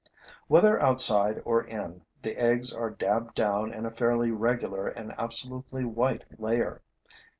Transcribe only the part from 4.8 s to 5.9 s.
and absolutely